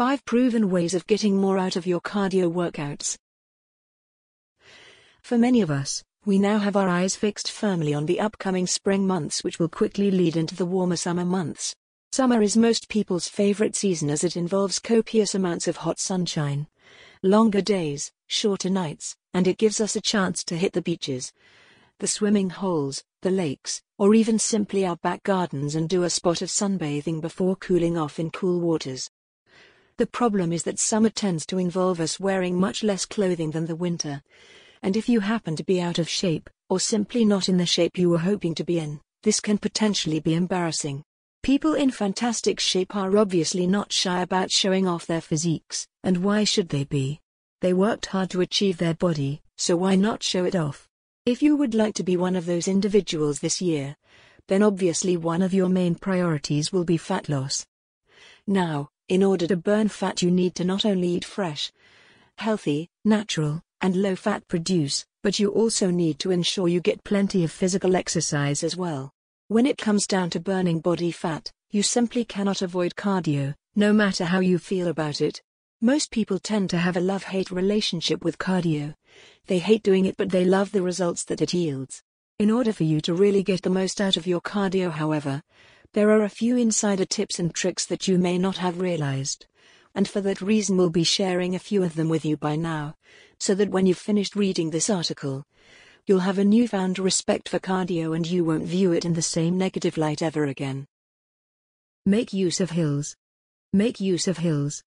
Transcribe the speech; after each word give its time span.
5 0.00 0.24
Proven 0.24 0.70
Ways 0.70 0.94
of 0.94 1.06
Getting 1.06 1.36
More 1.36 1.58
Out 1.58 1.76
of 1.76 1.86
Your 1.86 2.00
Cardio 2.00 2.50
Workouts. 2.50 3.18
For 5.20 5.36
many 5.36 5.60
of 5.60 5.70
us, 5.70 6.02
we 6.24 6.38
now 6.38 6.56
have 6.56 6.74
our 6.74 6.88
eyes 6.88 7.14
fixed 7.14 7.50
firmly 7.50 7.92
on 7.92 8.06
the 8.06 8.18
upcoming 8.18 8.66
spring 8.66 9.06
months, 9.06 9.44
which 9.44 9.58
will 9.58 9.68
quickly 9.68 10.10
lead 10.10 10.38
into 10.38 10.56
the 10.56 10.64
warmer 10.64 10.96
summer 10.96 11.26
months. 11.26 11.76
Summer 12.12 12.40
is 12.40 12.56
most 12.56 12.88
people's 12.88 13.28
favorite 13.28 13.76
season 13.76 14.08
as 14.08 14.24
it 14.24 14.38
involves 14.38 14.78
copious 14.78 15.34
amounts 15.34 15.68
of 15.68 15.76
hot 15.76 15.98
sunshine, 15.98 16.66
longer 17.22 17.60
days, 17.60 18.10
shorter 18.26 18.70
nights, 18.70 19.14
and 19.34 19.46
it 19.46 19.58
gives 19.58 19.82
us 19.82 19.96
a 19.96 20.00
chance 20.00 20.42
to 20.44 20.56
hit 20.56 20.72
the 20.72 20.80
beaches, 20.80 21.30
the 21.98 22.06
swimming 22.06 22.48
holes, 22.48 23.04
the 23.20 23.30
lakes, 23.30 23.82
or 23.98 24.14
even 24.14 24.38
simply 24.38 24.86
our 24.86 24.96
back 24.96 25.22
gardens 25.24 25.74
and 25.74 25.90
do 25.90 26.04
a 26.04 26.08
spot 26.08 26.40
of 26.40 26.48
sunbathing 26.48 27.20
before 27.20 27.54
cooling 27.54 27.98
off 27.98 28.18
in 28.18 28.30
cool 28.30 28.62
waters. 28.62 29.10
The 30.00 30.06
problem 30.06 30.50
is 30.50 30.62
that 30.62 30.78
summer 30.78 31.10
tends 31.10 31.44
to 31.44 31.58
involve 31.58 32.00
us 32.00 32.18
wearing 32.18 32.58
much 32.58 32.82
less 32.82 33.04
clothing 33.04 33.50
than 33.50 33.66
the 33.66 33.76
winter. 33.76 34.22
And 34.82 34.96
if 34.96 35.10
you 35.10 35.20
happen 35.20 35.56
to 35.56 35.62
be 35.62 35.78
out 35.78 35.98
of 35.98 36.08
shape, 36.08 36.48
or 36.70 36.80
simply 36.80 37.22
not 37.26 37.50
in 37.50 37.58
the 37.58 37.66
shape 37.66 37.98
you 37.98 38.08
were 38.08 38.16
hoping 38.16 38.54
to 38.54 38.64
be 38.64 38.78
in, 38.78 39.02
this 39.24 39.40
can 39.40 39.58
potentially 39.58 40.18
be 40.18 40.34
embarrassing. 40.34 41.04
People 41.42 41.74
in 41.74 41.90
fantastic 41.90 42.58
shape 42.60 42.96
are 42.96 43.14
obviously 43.18 43.66
not 43.66 43.92
shy 43.92 44.22
about 44.22 44.50
showing 44.50 44.88
off 44.88 45.04
their 45.04 45.20
physiques, 45.20 45.86
and 46.02 46.24
why 46.24 46.44
should 46.44 46.70
they 46.70 46.84
be? 46.84 47.20
They 47.60 47.74
worked 47.74 48.06
hard 48.06 48.30
to 48.30 48.40
achieve 48.40 48.78
their 48.78 48.94
body, 48.94 49.42
so 49.58 49.76
why 49.76 49.96
not 49.96 50.22
show 50.22 50.46
it 50.46 50.56
off? 50.56 50.88
If 51.26 51.42
you 51.42 51.56
would 51.56 51.74
like 51.74 51.92
to 51.96 52.02
be 52.02 52.16
one 52.16 52.36
of 52.36 52.46
those 52.46 52.68
individuals 52.68 53.40
this 53.40 53.60
year, 53.60 53.96
then 54.48 54.62
obviously 54.62 55.18
one 55.18 55.42
of 55.42 55.52
your 55.52 55.68
main 55.68 55.94
priorities 55.94 56.72
will 56.72 56.84
be 56.84 56.96
fat 56.96 57.28
loss. 57.28 57.66
Now, 58.46 58.88
in 59.10 59.24
order 59.24 59.44
to 59.44 59.56
burn 59.56 59.88
fat, 59.88 60.22
you 60.22 60.30
need 60.30 60.54
to 60.54 60.64
not 60.64 60.86
only 60.86 61.08
eat 61.08 61.24
fresh, 61.24 61.72
healthy, 62.38 62.88
natural, 63.04 63.60
and 63.80 63.96
low 63.96 64.14
fat 64.14 64.46
produce, 64.46 65.04
but 65.24 65.40
you 65.40 65.50
also 65.50 65.90
need 65.90 66.20
to 66.20 66.30
ensure 66.30 66.68
you 66.68 66.80
get 66.80 67.02
plenty 67.02 67.42
of 67.42 67.50
physical 67.50 67.96
exercise 67.96 68.62
as 68.62 68.76
well. 68.76 69.10
When 69.48 69.66
it 69.66 69.78
comes 69.78 70.06
down 70.06 70.30
to 70.30 70.40
burning 70.40 70.78
body 70.78 71.10
fat, 71.10 71.50
you 71.72 71.82
simply 71.82 72.24
cannot 72.24 72.62
avoid 72.62 72.94
cardio, 72.94 73.56
no 73.74 73.92
matter 73.92 74.26
how 74.26 74.38
you 74.38 74.58
feel 74.58 74.86
about 74.86 75.20
it. 75.20 75.42
Most 75.80 76.12
people 76.12 76.38
tend 76.38 76.70
to 76.70 76.78
have 76.78 76.96
a 76.96 77.00
love 77.00 77.24
hate 77.24 77.50
relationship 77.50 78.22
with 78.22 78.38
cardio. 78.38 78.94
They 79.46 79.58
hate 79.58 79.82
doing 79.82 80.04
it, 80.04 80.16
but 80.16 80.30
they 80.30 80.44
love 80.44 80.70
the 80.70 80.82
results 80.82 81.24
that 81.24 81.42
it 81.42 81.52
yields. 81.52 82.00
In 82.38 82.48
order 82.48 82.72
for 82.72 82.84
you 82.84 83.00
to 83.00 83.12
really 83.12 83.42
get 83.42 83.62
the 83.62 83.70
most 83.70 84.00
out 84.00 84.16
of 84.16 84.28
your 84.28 84.40
cardio, 84.40 84.92
however, 84.92 85.42
there 85.92 86.10
are 86.10 86.22
a 86.22 86.28
few 86.28 86.56
insider 86.56 87.04
tips 87.04 87.40
and 87.40 87.52
tricks 87.52 87.84
that 87.86 88.06
you 88.06 88.16
may 88.16 88.38
not 88.38 88.58
have 88.58 88.80
realized. 88.80 89.46
And 89.94 90.06
for 90.06 90.20
that 90.20 90.40
reason, 90.40 90.76
we'll 90.76 90.90
be 90.90 91.02
sharing 91.02 91.54
a 91.54 91.58
few 91.58 91.82
of 91.82 91.96
them 91.96 92.08
with 92.08 92.24
you 92.24 92.36
by 92.36 92.54
now, 92.54 92.94
so 93.40 93.56
that 93.56 93.70
when 93.70 93.86
you've 93.86 93.98
finished 93.98 94.36
reading 94.36 94.70
this 94.70 94.88
article, 94.88 95.44
you'll 96.06 96.20
have 96.20 96.38
a 96.38 96.44
newfound 96.44 97.00
respect 97.00 97.48
for 97.48 97.58
cardio 97.58 98.14
and 98.14 98.24
you 98.24 98.44
won't 98.44 98.64
view 98.64 98.92
it 98.92 99.04
in 99.04 99.14
the 99.14 99.22
same 99.22 99.58
negative 99.58 99.96
light 99.96 100.22
ever 100.22 100.44
again. 100.44 100.86
Make 102.06 102.32
use 102.32 102.60
of 102.60 102.70
hills. 102.70 103.16
Make 103.72 103.98
use 104.00 104.28
of 104.28 104.38
hills. 104.38 104.84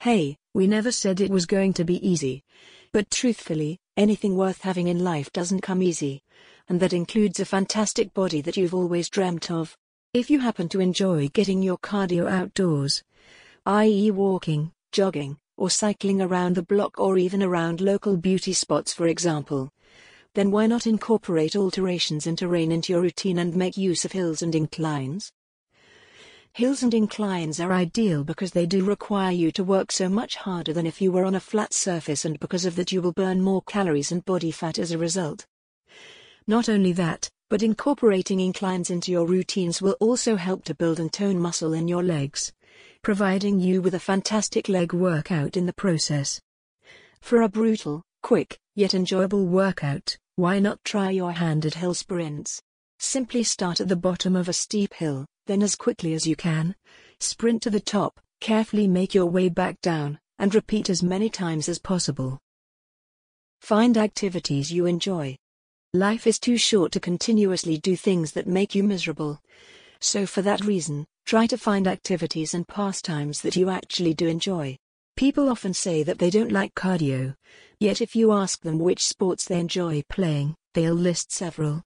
Hey, 0.00 0.38
we 0.54 0.66
never 0.66 0.90
said 0.90 1.20
it 1.20 1.30
was 1.30 1.44
going 1.44 1.74
to 1.74 1.84
be 1.84 2.06
easy. 2.08 2.44
But 2.92 3.10
truthfully, 3.10 3.78
anything 3.96 4.36
worth 4.36 4.62
having 4.62 4.88
in 4.88 5.04
life 5.04 5.30
doesn't 5.32 5.60
come 5.60 5.82
easy. 5.82 6.22
And 6.68 6.80
that 6.80 6.92
includes 6.94 7.40
a 7.40 7.44
fantastic 7.44 8.14
body 8.14 8.40
that 8.40 8.56
you've 8.56 8.74
always 8.74 9.10
dreamt 9.10 9.50
of. 9.50 9.76
If 10.14 10.30
you 10.30 10.38
happen 10.40 10.70
to 10.70 10.80
enjoy 10.80 11.28
getting 11.28 11.62
your 11.62 11.76
cardio 11.76 12.30
outdoors, 12.30 13.02
i.e., 13.66 14.10
walking, 14.10 14.72
jogging, 14.90 15.36
or 15.58 15.68
cycling 15.68 16.22
around 16.22 16.54
the 16.54 16.62
block 16.62 16.98
or 16.98 17.18
even 17.18 17.42
around 17.42 17.82
local 17.82 18.16
beauty 18.16 18.54
spots, 18.54 18.94
for 18.94 19.06
example, 19.06 19.70
then 20.32 20.50
why 20.50 20.66
not 20.66 20.86
incorporate 20.86 21.54
alterations 21.54 22.26
in 22.26 22.36
terrain 22.36 22.72
into 22.72 22.94
your 22.94 23.02
routine 23.02 23.38
and 23.38 23.54
make 23.54 23.76
use 23.76 24.06
of 24.06 24.12
hills 24.12 24.40
and 24.40 24.54
inclines? 24.54 25.30
Hills 26.54 26.82
and 26.82 26.94
inclines 26.94 27.60
are 27.60 27.70
ideal 27.70 28.24
because 28.24 28.52
they 28.52 28.64
do 28.64 28.86
require 28.86 29.32
you 29.32 29.52
to 29.52 29.62
work 29.62 29.92
so 29.92 30.08
much 30.08 30.36
harder 30.36 30.72
than 30.72 30.86
if 30.86 31.02
you 31.02 31.12
were 31.12 31.26
on 31.26 31.34
a 31.34 31.40
flat 31.40 31.74
surface, 31.74 32.24
and 32.24 32.40
because 32.40 32.64
of 32.64 32.76
that, 32.76 32.92
you 32.92 33.02
will 33.02 33.12
burn 33.12 33.42
more 33.42 33.60
calories 33.60 34.10
and 34.10 34.24
body 34.24 34.52
fat 34.52 34.78
as 34.78 34.90
a 34.90 34.96
result. 34.96 35.46
Not 36.48 36.70
only 36.70 36.92
that, 36.92 37.28
but 37.50 37.62
incorporating 37.62 38.40
inclines 38.40 38.88
into 38.88 39.12
your 39.12 39.26
routines 39.26 39.82
will 39.82 39.98
also 40.00 40.34
help 40.34 40.64
to 40.64 40.74
build 40.74 40.98
and 40.98 41.12
tone 41.12 41.38
muscle 41.38 41.74
in 41.74 41.88
your 41.88 42.02
legs, 42.02 42.54
providing 43.02 43.60
you 43.60 43.82
with 43.82 43.94
a 43.94 44.00
fantastic 44.00 44.66
leg 44.66 44.94
workout 44.94 45.58
in 45.58 45.66
the 45.66 45.74
process. 45.74 46.40
For 47.20 47.42
a 47.42 47.50
brutal, 47.50 48.02
quick, 48.22 48.58
yet 48.74 48.94
enjoyable 48.94 49.44
workout, 49.44 50.16
why 50.36 50.58
not 50.58 50.82
try 50.84 51.10
your 51.10 51.32
hand 51.32 51.66
at 51.66 51.74
hill 51.74 51.92
sprints? 51.92 52.62
Simply 52.98 53.42
start 53.44 53.78
at 53.78 53.88
the 53.88 53.94
bottom 53.94 54.34
of 54.34 54.48
a 54.48 54.54
steep 54.54 54.94
hill, 54.94 55.26
then 55.46 55.62
as 55.62 55.76
quickly 55.76 56.14
as 56.14 56.26
you 56.26 56.34
can, 56.34 56.74
sprint 57.20 57.60
to 57.62 57.70
the 57.70 57.78
top, 57.78 58.18
carefully 58.40 58.88
make 58.88 59.14
your 59.14 59.26
way 59.26 59.50
back 59.50 59.82
down, 59.82 60.18
and 60.38 60.54
repeat 60.54 60.88
as 60.88 61.02
many 61.02 61.28
times 61.28 61.68
as 61.68 61.78
possible. 61.78 62.38
Find 63.60 63.98
activities 63.98 64.72
you 64.72 64.86
enjoy. 64.86 65.36
Life 65.94 66.26
is 66.26 66.38
too 66.38 66.58
short 66.58 66.92
to 66.92 67.00
continuously 67.00 67.78
do 67.78 67.96
things 67.96 68.32
that 68.32 68.46
make 68.46 68.74
you 68.74 68.82
miserable. 68.82 69.40
So, 70.00 70.26
for 70.26 70.42
that 70.42 70.60
reason, 70.60 71.06
try 71.24 71.46
to 71.46 71.56
find 71.56 71.88
activities 71.88 72.52
and 72.52 72.68
pastimes 72.68 73.40
that 73.40 73.56
you 73.56 73.70
actually 73.70 74.12
do 74.12 74.26
enjoy. 74.26 74.76
People 75.16 75.48
often 75.48 75.72
say 75.72 76.02
that 76.02 76.18
they 76.18 76.28
don't 76.28 76.52
like 76.52 76.74
cardio, 76.74 77.34
yet, 77.80 78.02
if 78.02 78.14
you 78.14 78.32
ask 78.32 78.60
them 78.60 78.78
which 78.78 79.02
sports 79.02 79.46
they 79.46 79.58
enjoy 79.58 80.02
playing, 80.10 80.54
they'll 80.74 80.92
list 80.92 81.32
several. 81.32 81.82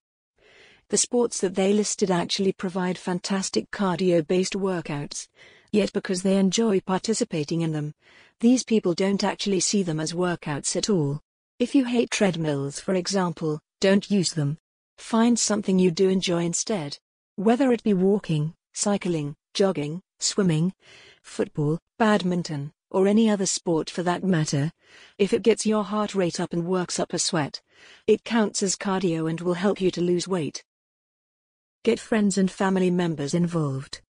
The 0.88 0.98
sports 0.98 1.40
that 1.40 1.54
they 1.54 1.72
listed 1.72 2.10
actually 2.10 2.54
provide 2.54 2.98
fantastic 2.98 3.70
cardio 3.70 4.26
based 4.26 4.54
workouts, 4.54 5.28
yet, 5.70 5.92
because 5.92 6.22
they 6.22 6.38
enjoy 6.38 6.80
participating 6.80 7.60
in 7.60 7.70
them, 7.70 7.94
these 8.40 8.64
people 8.64 8.94
don't 8.94 9.22
actually 9.22 9.60
see 9.60 9.84
them 9.84 10.00
as 10.00 10.12
workouts 10.12 10.74
at 10.74 10.90
all. 10.90 11.20
If 11.60 11.76
you 11.76 11.84
hate 11.84 12.10
treadmills, 12.10 12.80
for 12.80 12.94
example, 12.94 13.60
don't 13.82 14.12
use 14.12 14.32
them. 14.34 14.56
Find 14.96 15.36
something 15.36 15.76
you 15.76 15.90
do 15.90 16.08
enjoy 16.08 16.44
instead. 16.44 16.98
Whether 17.34 17.72
it 17.72 17.82
be 17.82 17.94
walking, 17.94 18.54
cycling, 18.72 19.34
jogging, 19.54 20.02
swimming, 20.20 20.72
football, 21.24 21.80
badminton, 21.98 22.70
or 22.92 23.08
any 23.08 23.28
other 23.28 23.44
sport 23.44 23.90
for 23.90 24.04
that 24.04 24.22
matter, 24.22 24.70
if 25.18 25.32
it 25.32 25.42
gets 25.42 25.66
your 25.66 25.82
heart 25.82 26.14
rate 26.14 26.38
up 26.38 26.52
and 26.52 26.64
works 26.64 27.00
up 27.00 27.12
a 27.12 27.18
sweat, 27.18 27.60
it 28.06 28.22
counts 28.22 28.62
as 28.62 28.76
cardio 28.76 29.28
and 29.28 29.40
will 29.40 29.54
help 29.54 29.80
you 29.80 29.90
to 29.90 30.00
lose 30.00 30.28
weight. 30.28 30.62
Get 31.82 31.98
friends 31.98 32.38
and 32.38 32.48
family 32.48 32.92
members 32.92 33.34
involved. 33.34 34.00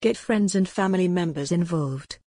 Get 0.00 0.16
friends 0.16 0.54
and 0.54 0.66
family 0.66 1.08
members 1.08 1.52
involved. 1.52 2.19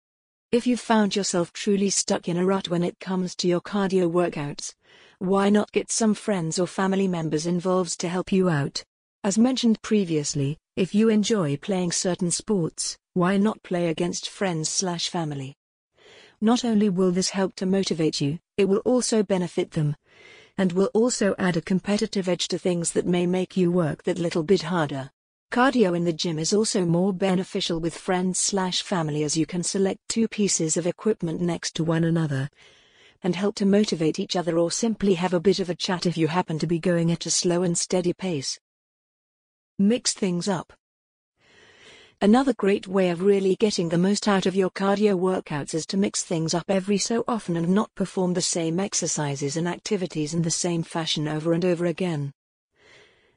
If 0.53 0.67
you've 0.67 0.79
found 0.79 1.15
yourself 1.15 1.51
truly 1.51 1.89
stuck 1.89 2.29
in 2.29 2.37
a 2.37 2.45
rut 2.45 2.69
when 2.69 2.83
it 2.83 2.99
comes 2.99 3.35
to 3.37 3.47
your 3.47 3.59
cardio 3.59 4.07
workouts, 4.07 4.75
why 5.17 5.49
not 5.49 5.71
get 5.71 5.91
some 5.91 6.13
friends 6.13 6.59
or 6.59 6.67
family 6.67 7.07
members 7.07 7.47
involved 7.47 7.99
to 8.01 8.07
help 8.07 8.31
you 8.31 8.49
out? 8.49 8.83
As 9.23 9.39
mentioned 9.39 9.81
previously, 9.81 10.59
if 10.75 10.93
you 10.93 11.09
enjoy 11.09 11.57
playing 11.57 11.91
certain 11.91 12.29
sports, 12.29 12.95
why 13.15 13.35
not 13.37 13.63
play 13.63 13.87
against 13.87 14.29
friends 14.29 14.69
slash 14.69 15.09
family? 15.09 15.55
Not 16.39 16.63
only 16.63 16.87
will 16.87 17.11
this 17.11 17.31
help 17.31 17.55
to 17.55 17.65
motivate 17.65 18.21
you, 18.21 18.37
it 18.55 18.65
will 18.65 18.83
also 18.85 19.23
benefit 19.23 19.71
them. 19.71 19.95
And 20.55 20.71
will 20.73 20.91
also 20.93 21.33
add 21.39 21.57
a 21.57 21.61
competitive 21.61 22.29
edge 22.29 22.47
to 22.49 22.59
things 22.59 22.91
that 22.91 23.07
may 23.07 23.25
make 23.25 23.57
you 23.57 23.71
work 23.71 24.03
that 24.03 24.19
little 24.19 24.43
bit 24.43 24.61
harder. 24.61 25.09
Cardio 25.53 25.95
in 25.95 26.03
the 26.03 26.11
gym 26.11 26.39
is 26.39 26.51
also 26.51 26.83
more 26.83 27.13
beneficial 27.13 27.79
with 27.79 27.95
friends 27.95 28.39
slash 28.39 28.81
family 28.81 29.23
as 29.23 29.37
you 29.37 29.45
can 29.45 29.61
select 29.61 29.99
two 30.09 30.27
pieces 30.27 30.77
of 30.77 30.87
equipment 30.87 31.41
next 31.41 31.75
to 31.75 31.83
one 31.83 32.03
another, 32.03 32.49
and 33.21 33.35
help 33.35 33.53
to 33.53 33.65
motivate 33.67 34.17
each 34.17 34.35
other 34.35 34.57
or 34.57 34.71
simply 34.71 35.13
have 35.13 35.31
a 35.31 35.39
bit 35.39 35.59
of 35.59 35.69
a 35.69 35.75
chat 35.75 36.07
if 36.07 36.17
you 36.17 36.27
happen 36.27 36.57
to 36.57 36.65
be 36.65 36.79
going 36.79 37.11
at 37.11 37.27
a 37.27 37.29
slow 37.29 37.61
and 37.61 37.77
steady 37.77 38.13
pace. 38.13 38.59
Mix 39.77 40.13
things 40.13 40.47
up. 40.47 40.73
Another 42.19 42.55
great 42.55 42.87
way 42.87 43.11
of 43.11 43.21
really 43.21 43.55
getting 43.55 43.89
the 43.89 43.97
most 43.99 44.27
out 44.27 44.47
of 44.47 44.55
your 44.55 44.71
cardio 44.71 45.15
workouts 45.15 45.75
is 45.75 45.85
to 45.85 45.97
mix 45.97 46.23
things 46.23 46.55
up 46.55 46.65
every 46.67 46.97
so 46.97 47.23
often 47.27 47.55
and 47.55 47.69
not 47.69 47.93
perform 47.93 48.33
the 48.33 48.41
same 48.41 48.79
exercises 48.79 49.55
and 49.55 49.67
activities 49.67 50.33
in 50.33 50.41
the 50.41 50.49
same 50.49 50.81
fashion 50.81 51.27
over 51.27 51.53
and 51.53 51.63
over 51.63 51.85
again. 51.85 52.33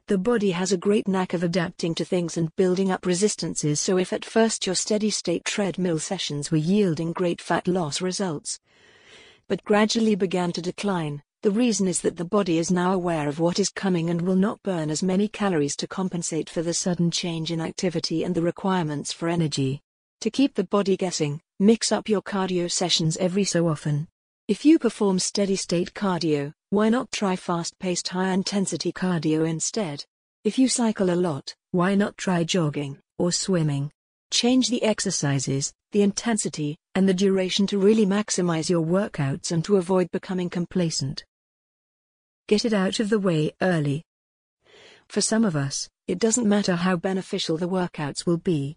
The 0.07 0.17
body 0.17 0.51
has 0.51 0.71
a 0.71 0.77
great 0.77 1.07
knack 1.07 1.33
of 1.33 1.43
adapting 1.43 1.93
to 1.95 2.05
things 2.05 2.37
and 2.37 2.55
building 2.55 2.91
up 2.91 3.05
resistances, 3.05 3.79
so 3.79 3.97
if 3.97 4.13
at 4.13 4.23
first 4.23 4.65
your 4.65 4.75
steady 4.75 5.09
state 5.09 5.43
treadmill 5.43 5.99
sessions 5.99 6.49
were 6.49 6.57
yielding 6.57 7.11
great 7.11 7.41
fat 7.41 7.67
loss 7.67 8.01
results, 8.01 8.59
but 9.47 9.63
gradually 9.65 10.15
began 10.15 10.51
to 10.53 10.61
decline. 10.61 11.21
The 11.43 11.51
reason 11.51 11.87
is 11.87 12.01
that 12.01 12.15
the 12.15 12.25
body 12.25 12.57
is 12.57 12.71
now 12.71 12.93
aware 12.93 13.27
of 13.27 13.39
what 13.39 13.59
is 13.59 13.69
coming 13.69 14.09
and 14.09 14.21
will 14.21 14.35
not 14.35 14.63
burn 14.63 14.89
as 14.89 15.03
many 15.03 15.27
calories 15.27 15.75
to 15.77 15.87
compensate 15.87 16.49
for 16.49 16.61
the 16.61 16.73
sudden 16.73 17.11
change 17.11 17.51
in 17.51 17.61
activity 17.61 18.23
and 18.23 18.33
the 18.33 18.41
requirements 18.41 19.11
for 19.13 19.27
energy. 19.27 19.81
To 20.21 20.31
keep 20.31 20.55
the 20.55 20.63
body 20.63 20.97
guessing, 20.97 21.41
Mix 21.59 21.91
up 21.91 22.07
your 22.07 22.21
cardio 22.21 22.71
sessions 22.71 23.17
every 23.17 23.43
so 23.43 23.67
often. 23.67 24.07
If 24.47 24.63
you 24.63 24.77
perform 24.77 25.17
steady 25.17 25.55
state 25.55 25.95
cardio, 25.95 26.53
why 26.69 26.89
not 26.89 27.09
try 27.13 27.33
fast 27.37 27.79
paced 27.79 28.09
high 28.09 28.33
intensity 28.33 28.91
cardio 28.91 29.47
instead? 29.47 30.03
If 30.43 30.59
you 30.59 30.67
cycle 30.67 31.09
a 31.09 31.15
lot, 31.15 31.55
why 31.71 31.95
not 31.95 32.17
try 32.17 32.43
jogging 32.43 32.99
or 33.17 33.31
swimming? 33.31 33.89
Change 34.31 34.67
the 34.67 34.83
exercises, 34.83 35.71
the 35.93 36.01
intensity, 36.01 36.75
and 36.93 37.07
the 37.07 37.13
duration 37.13 37.67
to 37.67 37.77
really 37.77 38.05
maximize 38.05 38.69
your 38.69 38.85
workouts 38.85 39.53
and 39.53 39.63
to 39.63 39.77
avoid 39.77 40.11
becoming 40.11 40.49
complacent. 40.49 41.23
Get 42.49 42.65
it 42.65 42.73
out 42.73 42.99
of 42.99 43.09
the 43.09 43.19
way 43.19 43.53
early. 43.61 44.03
For 45.07 45.21
some 45.21 45.45
of 45.45 45.55
us, 45.55 45.87
it 46.05 46.19
doesn't 46.19 46.49
matter 46.49 46.75
how 46.75 46.97
beneficial 46.97 47.55
the 47.55 47.69
workouts 47.69 48.25
will 48.25 48.39
be, 48.39 48.75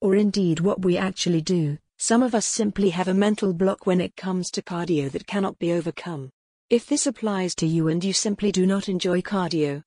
or 0.00 0.16
indeed 0.16 0.60
what 0.60 0.82
we 0.82 0.96
actually 0.96 1.42
do, 1.42 1.76
some 1.98 2.22
of 2.22 2.34
us 2.34 2.46
simply 2.46 2.88
have 2.90 3.08
a 3.08 3.14
mental 3.14 3.52
block 3.52 3.84
when 3.84 4.00
it 4.00 4.16
comes 4.16 4.50
to 4.52 4.62
cardio 4.62 5.10
that 5.10 5.26
cannot 5.26 5.58
be 5.58 5.70
overcome. 5.70 6.30
If 6.70 6.86
this 6.86 7.04
applies 7.04 7.56
to 7.56 7.66
you 7.66 7.88
and 7.88 8.04
you 8.04 8.12
simply 8.12 8.52
do 8.52 8.64
not 8.64 8.88
enjoy 8.88 9.22
cardio, 9.22 9.82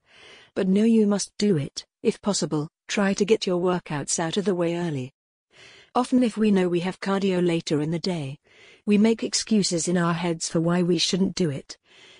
but 0.54 0.68
know 0.68 0.84
you 0.84 1.08
must 1.08 1.32
do 1.38 1.56
it, 1.56 1.86
if 2.02 2.22
possible, 2.22 2.68
try 2.90 3.14
to 3.14 3.24
get 3.24 3.48
your 3.48 3.62
workouts 3.62 4.20
out 4.20 4.36
of 4.36 4.44
the 4.44 4.54
way 4.54 4.76
early. 4.76 5.14
Often, 5.96 6.24
if 6.24 6.36
we 6.36 6.52
know 6.52 6.68
we 6.68 6.82
have 6.82 7.00
cardio 7.00 7.40
later 7.42 7.80
in 7.80 7.92
the 7.92 8.00
day, 8.00 8.38
we 8.86 8.98
make 8.98 9.24
excuses 9.24 9.88
in 9.88 9.98
our 9.98 10.14
heads 10.14 10.50
for 10.50 10.60
why 10.60 10.84
we 10.84 10.98
shouldn't 10.98 11.36
do 11.36 11.50
it. 11.50 11.78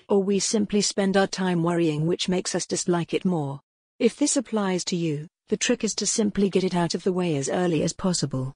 Or 0.08 0.22
we 0.22 0.38
simply 0.38 0.80
spend 0.80 1.14
our 1.14 1.26
time 1.26 1.62
worrying, 1.62 2.06
which 2.06 2.30
makes 2.30 2.54
us 2.54 2.64
dislike 2.64 3.12
it 3.12 3.26
more. 3.26 3.60
If 3.98 4.16
this 4.16 4.34
applies 4.34 4.82
to 4.86 4.96
you, 4.96 5.28
the 5.50 5.58
trick 5.58 5.84
is 5.84 5.94
to 5.96 6.06
simply 6.06 6.48
get 6.48 6.64
it 6.64 6.74
out 6.74 6.94
of 6.94 7.04
the 7.04 7.12
way 7.12 7.36
as 7.36 7.50
early 7.50 7.82
as 7.82 7.92
possible. 7.92 8.54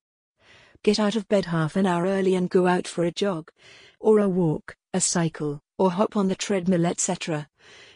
Get 0.82 0.98
out 0.98 1.16
of 1.16 1.28
bed 1.28 1.44
half 1.44 1.76
an 1.76 1.84
hour 1.84 2.06
early 2.06 2.34
and 2.34 2.48
go 2.48 2.66
out 2.66 2.88
for 2.88 3.04
a 3.04 3.12
jog, 3.12 3.50
or 4.00 4.20
a 4.20 4.28
walk, 4.28 4.74
a 4.94 5.02
cycle, 5.02 5.60
or 5.78 5.92
hop 5.92 6.16
on 6.16 6.28
the 6.28 6.34
treadmill, 6.34 6.84
etc. 6.84 7.48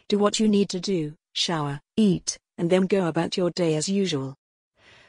Do 0.08 0.19
what 0.19 0.40
you 0.40 0.49
need 0.49 0.69
to 0.70 0.81
do, 0.81 1.14
shower, 1.32 1.81
eat, 1.96 2.38
and 2.56 2.70
then 2.70 2.87
go 2.87 3.06
about 3.06 3.37
your 3.37 3.50
day 3.50 3.75
as 3.75 3.88
usual. 3.88 4.37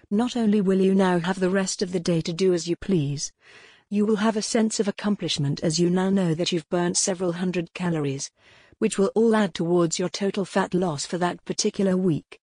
Not 0.10 0.36
only 0.36 0.62
will 0.62 0.82
you 0.82 0.94
now 0.94 1.20
have 1.20 1.40
the 1.40 1.50
rest 1.50 1.82
of 1.82 1.92
the 1.92 2.00
day 2.00 2.22
to 2.22 2.34
do 2.34 2.54
as 2.54 2.68
you 2.68 2.76
please, 2.76 3.32
you 3.90 4.06
will 4.06 4.18
have 4.18 4.36
a 4.36 4.42
sense 4.42 4.80
of 4.80 4.88
accomplishment 4.88 5.60
as 5.62 5.80
you 5.80 5.90
now 5.90 6.10
know 6.10 6.34
that 6.34 6.52
you've 6.52 6.70
burnt 6.70 6.98
several 6.98 7.34
hundred 7.34 7.74
calories, 7.74 8.32
which 8.80 8.98
will 8.98 9.12
all 9.16 9.36
add 9.36 9.54
towards 9.54 10.00
your 10.00 10.10
total 10.10 10.46
fat 10.46 10.74
loss 10.74 11.06
for 11.06 11.18
that 11.18 11.46
particular 11.46 11.96
week. 11.96 12.40